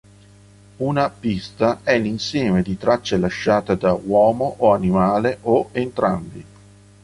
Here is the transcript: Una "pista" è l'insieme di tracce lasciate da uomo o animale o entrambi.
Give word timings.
Una 0.77 1.11
"pista" 1.11 1.81
è 1.83 1.99
l'insieme 1.99 2.63
di 2.63 2.75
tracce 2.75 3.19
lasciate 3.19 3.77
da 3.77 3.93
uomo 3.93 4.55
o 4.57 4.71
animale 4.73 5.37
o 5.41 5.69
entrambi. 5.73 6.43